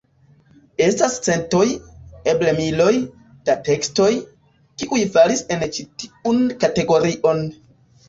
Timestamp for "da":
3.51-3.59